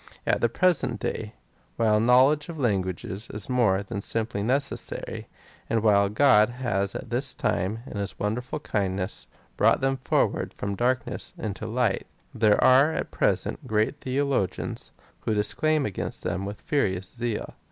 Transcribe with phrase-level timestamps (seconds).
[0.25, 1.35] At the present day,
[1.75, 5.27] while a knowledge of languages is more than simply necessary,
[5.69, 9.27] and while Grodhas at this time, in his wonderful kindness,
[9.57, 15.85] brought them forward from darkness into light, there are at present great theologians, who declaim
[15.85, 17.53] against them with furious zeal.